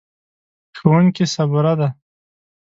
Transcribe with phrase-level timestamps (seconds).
[0.77, 1.89] ښوونکې صبوره ده.